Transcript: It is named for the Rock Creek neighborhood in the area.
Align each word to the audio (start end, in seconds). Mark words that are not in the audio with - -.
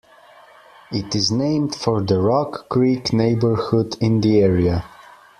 It 0.91 1.13
is 1.13 1.29
named 1.29 1.75
for 1.75 2.01
the 2.01 2.19
Rock 2.19 2.67
Creek 2.69 3.13
neighborhood 3.13 3.97
in 4.01 4.19
the 4.21 4.39
area. 4.39 4.83